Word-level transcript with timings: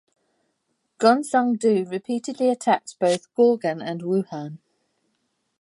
Gongsun 0.97 1.59
Du 1.59 1.85
repeatedly 1.87 2.49
attacked 2.49 2.97
both 2.97 3.27
Goguryeo 3.35 3.83
and 3.85 4.01
Wuhuan. 4.01 4.57